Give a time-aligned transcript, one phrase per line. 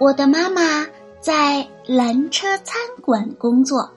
[0.00, 0.86] 我的妈妈
[1.18, 3.90] 在蓝车餐馆工作，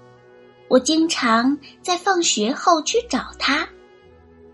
[0.68, 3.68] 我经常在放学后去找她。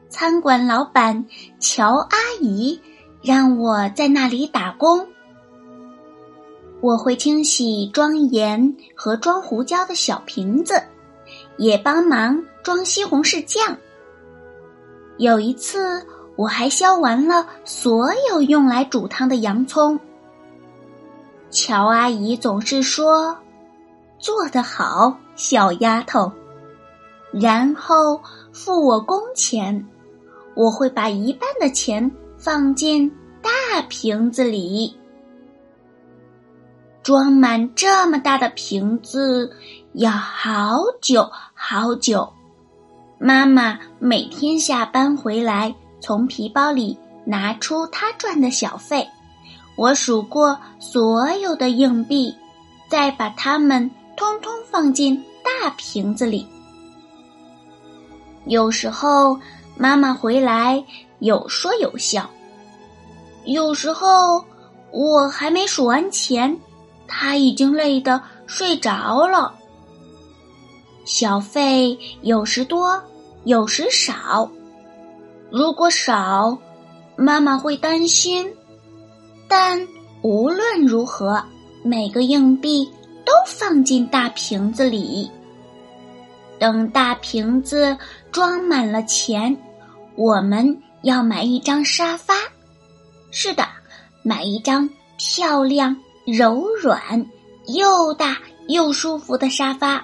[0.09, 1.25] 餐馆老板
[1.57, 2.77] 乔阿姨
[3.21, 5.07] 让我在那里打工。
[6.81, 10.83] 我会清洗装盐和装胡椒的小瓶子，
[11.55, 13.77] 也帮忙装西红柿酱。
[15.17, 19.97] 有一次，我还削完了所有用来煮汤的洋葱。
[21.67, 23.37] 乔阿姨总是说
[24.17, 26.31] ：“做得好，小丫头。”
[27.29, 28.21] 然后
[28.53, 29.85] 付我工钱，
[30.55, 34.97] 我会把一半的钱放进大瓶子里。
[37.03, 39.51] 装满这么大的瓶子
[39.91, 42.31] 要好久好久。
[43.19, 49.05] 妈妈每天下班回来，从皮包里拿出她赚的小费。
[49.77, 52.35] 我数过所有的硬币，
[52.89, 56.45] 再把它们通通放进大瓶子里。
[58.45, 59.39] 有时候
[59.77, 60.83] 妈妈回来
[61.19, 62.27] 有说有笑，
[63.45, 64.43] 有时候
[64.91, 66.59] 我还没数完钱，
[67.07, 69.53] 她已经累得睡着了。
[71.05, 72.99] 小费有时多，
[73.43, 74.49] 有时少。
[75.51, 76.57] 如果少，
[77.15, 78.51] 妈妈会担心。
[79.47, 79.87] 但
[80.21, 81.41] 无论如何，
[81.83, 82.85] 每个硬币
[83.25, 85.29] 都放进大瓶子里。
[86.59, 87.97] 等大瓶子
[88.31, 89.55] 装满了钱，
[90.15, 92.33] 我们要买一张沙发。
[93.31, 93.67] 是的，
[94.23, 95.95] 买一张漂亮、
[96.25, 97.25] 柔软、
[97.67, 100.03] 又大又舒服的沙发，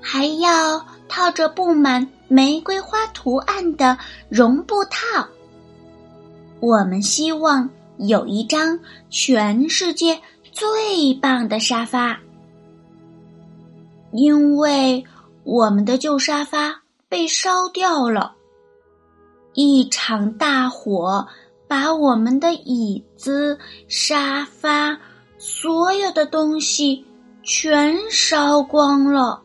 [0.00, 3.96] 还要套着布满玫瑰花图案的
[4.28, 5.26] 绒布套。
[6.58, 7.70] 我们希望。
[8.00, 8.78] 有一张
[9.10, 10.18] 全世界
[10.50, 12.18] 最棒的沙发，
[14.12, 15.04] 因为
[15.44, 18.34] 我们的旧沙发被烧掉了。
[19.52, 21.26] 一场大火
[21.68, 24.98] 把我们的椅子、沙发，
[25.36, 27.04] 所有的东西
[27.42, 29.42] 全烧光了。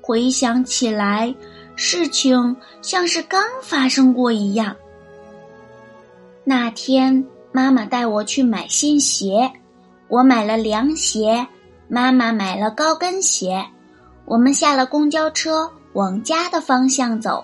[0.00, 1.34] 回想起来，
[1.76, 4.74] 事情像是刚发生过一样。
[6.54, 9.50] 那天，妈妈带我去买新鞋，
[10.08, 11.48] 我买了凉鞋，
[11.88, 13.64] 妈妈买了高跟鞋。
[14.26, 17.42] 我们下了公交车，往家的方向走，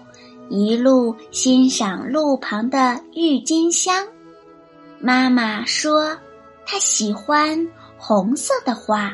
[0.51, 4.07] 一路欣赏路旁的郁金香。
[5.01, 6.15] 妈妈说
[6.67, 7.67] 她喜欢
[7.97, 9.11] 红色的花，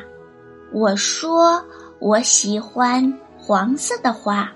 [0.73, 1.63] 我说
[1.99, 4.51] 我喜欢黄色的花。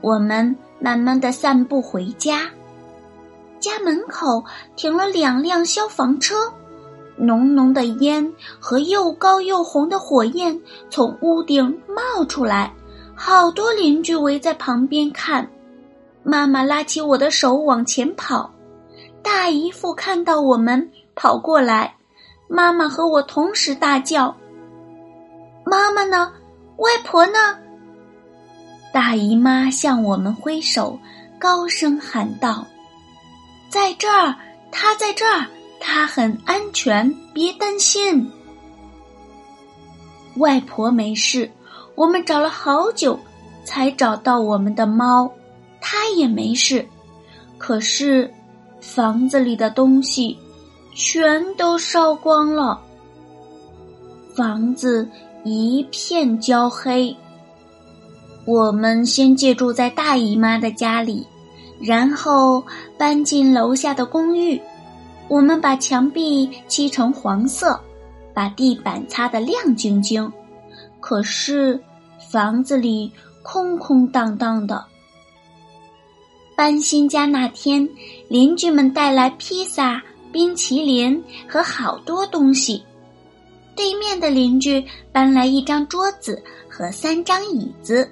[0.00, 2.50] 我们慢慢的散步回家。
[3.64, 4.44] 家门口
[4.76, 6.34] 停了两辆消防车，
[7.16, 8.30] 浓浓的烟
[8.60, 10.60] 和又高又红的火焰
[10.90, 12.70] 从屋顶冒出来，
[13.14, 15.48] 好多邻居围在旁边看。
[16.22, 18.52] 妈妈拉起我的手往前跑，
[19.22, 21.96] 大姨夫看到我们跑过来，
[22.48, 24.36] 妈妈和我同时大叫
[25.64, 26.30] ：“妈妈呢？
[26.76, 27.38] 外婆呢？”
[28.92, 30.98] 大姨妈向我们挥手，
[31.38, 32.66] 高声喊道。
[33.74, 34.32] 在这儿，
[34.70, 35.48] 他在这儿，
[35.80, 38.30] 他很安全，别担心。
[40.36, 41.50] 外婆没事，
[41.96, 43.18] 我们找了好久
[43.64, 45.28] 才找到我们的猫，
[45.80, 46.86] 它也没事。
[47.58, 48.32] 可是
[48.80, 50.38] 房子里的东西
[50.94, 52.80] 全都烧光了，
[54.36, 55.08] 房子
[55.42, 57.16] 一片焦黑。
[58.46, 61.26] 我们先借住在大姨妈的家里。
[61.84, 62.64] 然后
[62.96, 64.58] 搬进楼下的公寓，
[65.28, 67.78] 我们把墙壁漆成黄色，
[68.32, 70.32] 把地板擦得亮晶晶。
[70.98, 71.78] 可是
[72.32, 74.82] 房子里空空荡荡的。
[76.56, 77.86] 搬新家那天，
[78.28, 80.02] 邻居们带来披萨、
[80.32, 82.82] 冰淇淋和好多东西。
[83.76, 84.82] 对面的邻居
[85.12, 88.08] 搬来一张桌子和三张椅子。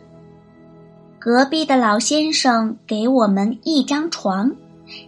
[1.25, 4.57] 隔壁的老先生给我们一张床，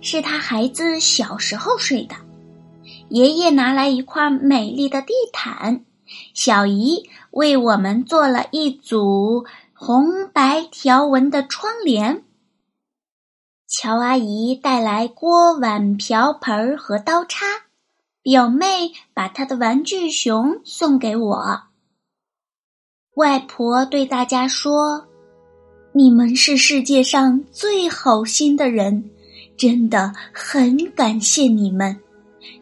[0.01, 2.15] 是他孩子小时候睡的。
[3.09, 5.85] 爷爷拿来一块美丽的地毯，
[6.33, 12.23] 小姨为我们做了一组红白条纹的窗帘。
[13.67, 17.45] 乔阿姨带来锅碗瓢盆和刀叉，
[18.23, 21.63] 表妹把她的玩具熊送给我。
[23.17, 25.09] 外婆对大家说
[25.97, 29.09] ：“你们是世界上最好心的人，
[29.57, 31.97] 真的很感谢你们。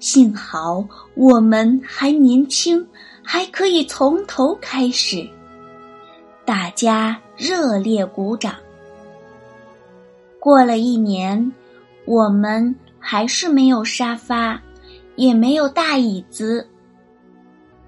[0.00, 2.87] 幸好我们还年轻，
[3.23, 5.26] 还可以从头开始。”
[6.44, 8.55] 大家热烈鼓掌。
[10.38, 11.52] 过了一年，
[12.05, 14.61] 我们还是没有沙发，
[15.17, 16.69] 也没有大椅子。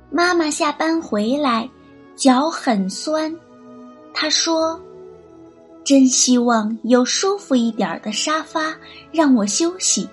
[0.09, 1.69] 妈妈下班回来，
[2.17, 3.31] 脚很酸。
[4.15, 4.81] 她说
[5.85, 8.75] ：“真希望有舒服一点的沙发
[9.13, 10.09] 让我休息。”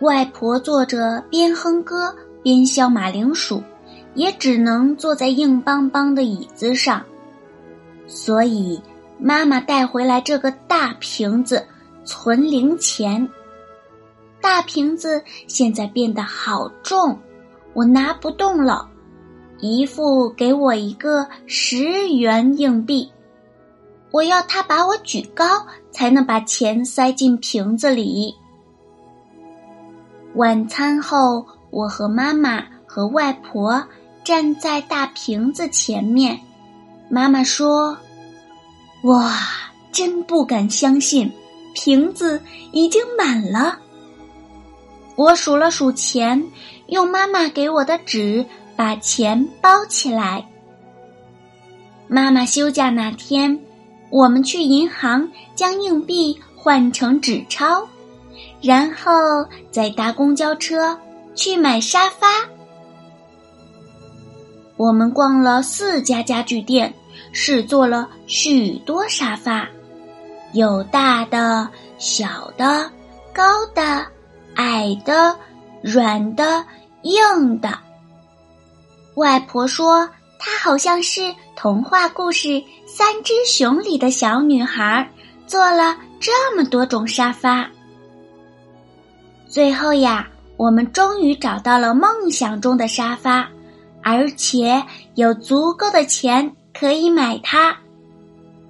[0.00, 3.62] 外婆坐着边哼歌边削马铃薯，
[4.14, 7.04] 也只能坐在硬邦邦的椅子上，
[8.06, 8.82] 所以。
[9.16, 11.64] 妈妈带回来这个大瓶子
[12.04, 13.26] 存零钱。
[14.40, 17.16] 大瓶子现在变得好重，
[17.74, 18.90] 我拿不动了。
[19.60, 23.10] 姨父给我一个十元硬币，
[24.14, 25.44] 我要他把我举高，
[25.90, 28.32] 才能把钱塞进瓶子里。
[30.36, 33.84] 晚餐后，我和妈妈和外婆
[34.22, 36.38] 站在大瓶子前面。
[37.08, 37.98] 妈妈说。
[39.02, 39.36] 哇，
[39.90, 41.32] 真不敢相信，
[41.74, 42.40] 瓶子
[42.70, 43.80] 已经满了。
[45.16, 46.40] 我数了数钱，
[46.86, 48.46] 用妈妈给我的纸
[48.76, 50.46] 把钱包起来。
[52.06, 53.58] 妈妈休假那天，
[54.14, 57.84] 我们去银行将硬币换成纸钞，
[58.62, 59.10] 然后
[59.72, 60.96] 再搭公交车
[61.34, 62.28] 去买沙发。
[64.76, 66.94] 我们逛了四家家具店。
[67.32, 69.68] 试做了许多沙发，
[70.52, 71.68] 有大的、
[71.98, 72.90] 小的、
[73.32, 73.44] 高
[73.74, 74.04] 的、
[74.54, 75.36] 矮的、
[75.80, 76.64] 软的、
[77.02, 77.76] 硬的。
[79.14, 80.08] 外婆说，
[80.38, 82.48] 她好像是童话故事
[82.86, 85.08] 《三只熊》里的小女孩，
[85.46, 87.68] 做了这么多种沙发。
[89.48, 93.48] 最后呀，我们终于找到了梦想中的沙发，
[94.02, 94.84] 而且
[95.14, 96.54] 有足够的钱。
[96.76, 97.76] 可以买它。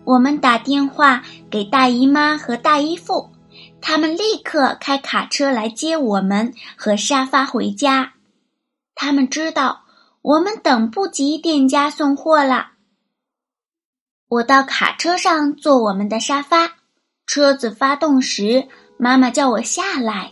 [0.05, 3.31] 我们打电话给大姨妈和大姨父，
[3.81, 8.13] 他们立刻开卡车来接我们和沙发回家。
[8.95, 9.85] 他们知道
[10.21, 12.73] 我们等不及店家送货了。
[14.35, 16.69] 我到卡车上坐我们的沙发，
[17.25, 18.67] 车子发动时，
[18.97, 20.29] 妈妈叫我下来。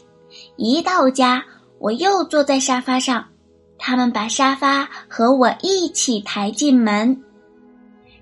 [0.56, 1.44] 一到家，
[1.78, 3.25] 我又坐在沙发上，
[3.78, 7.22] 他们把沙发和我一起抬进门。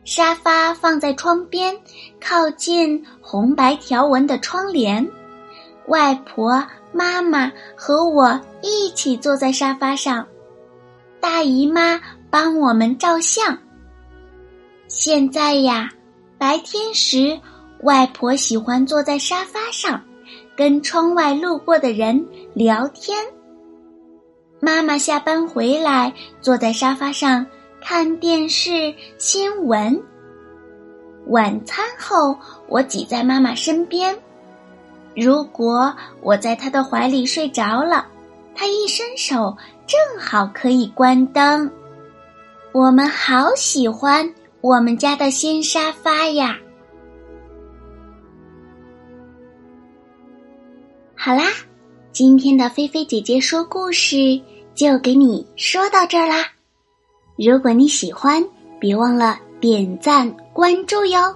[0.05, 1.75] 沙发放在窗边，
[2.21, 5.11] 靠近红白条纹的窗帘。
[5.87, 6.62] 外婆、
[6.93, 10.27] 妈妈和我一起坐在沙发上，
[11.21, 11.99] 大姨妈
[12.29, 13.56] 帮我们照相。
[14.91, 15.89] 现在呀，
[16.37, 17.39] 白天时，
[17.85, 20.03] 外婆喜欢坐在沙发上，
[20.57, 23.17] 跟窗外路过的人聊天。
[24.59, 27.47] 妈妈下班回来，坐在沙发上。
[27.81, 30.03] 看电视新闻。
[31.29, 32.37] 晚餐后，
[32.69, 34.15] 我挤在妈妈身边。
[35.15, 38.06] 如果我在她的怀里睡着了，
[38.56, 39.56] 她一伸手，
[39.87, 41.70] 正好可以关灯。
[42.73, 44.29] 我们好喜欢
[44.62, 46.58] 我们家的新沙发呀！
[51.17, 51.44] 好啦，
[52.12, 54.38] 今天的菲菲姐姐说故事
[54.74, 56.46] 就给你说到这儿啦。
[57.36, 58.44] 如果你喜欢，
[58.79, 61.34] 别忘了点赞关注哟！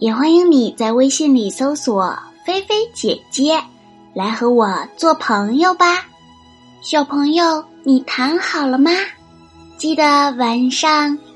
[0.00, 3.56] 也欢迎你在微信里搜索“菲菲姐姐”，
[4.14, 6.08] 来和我做朋友吧。
[6.80, 8.90] 小朋友，你躺好了吗？
[9.76, 11.16] 记得晚上